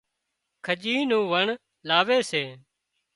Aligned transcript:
کڄي 0.65 0.95
نُون 1.09 1.23
واڻ 1.31 1.47
لاوي 1.87 2.19
سي 2.29 2.43